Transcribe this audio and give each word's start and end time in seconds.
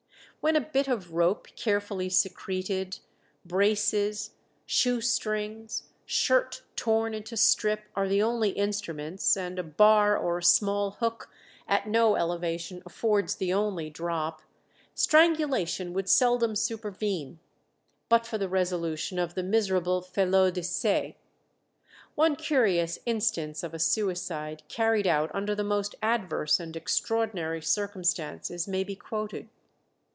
When 0.43 0.55
a 0.55 0.61
bit 0.61 0.87
of 0.87 1.13
rope 1.13 1.49
carefully 1.55 2.09
secreted, 2.09 2.97
braces, 3.45 4.31
shoe 4.65 4.99
strings, 4.99 5.83
shirt 6.03 6.63
torn 6.75 7.13
into 7.13 7.37
strips 7.37 7.83
are 7.95 8.07
the 8.07 8.23
only 8.23 8.49
instruments, 8.49 9.37
and 9.37 9.59
a 9.59 9.63
bar 9.63 10.17
or 10.17 10.41
small 10.41 10.93
hook 10.99 11.29
at 11.67 11.87
no 11.87 12.15
elevation 12.15 12.81
affords 12.87 13.35
the 13.35 13.53
only 13.53 13.91
drop, 13.91 14.41
strangulation 14.95 15.93
would 15.93 16.09
seldom 16.09 16.55
supervene 16.55 17.37
but 18.09 18.25
for 18.25 18.39
the 18.39 18.49
resolution 18.49 19.19
of 19.19 19.35
the 19.35 19.43
miserable 19.43 20.01
felo 20.01 20.49
de 20.51 20.63
se. 20.63 21.17
One 22.15 22.35
curious 22.35 22.97
instance 23.05 23.61
of 23.61 23.75
a 23.75 23.79
suicide 23.79 24.63
carried 24.67 25.05
out 25.05 25.29
under 25.35 25.53
the 25.53 25.63
most 25.63 25.93
adverse 26.01 26.59
and 26.59 26.75
extraordinary 26.75 27.61
circumstances 27.61 28.67
may 28.67 28.83
be 28.83 28.95
quoted. 28.95 29.47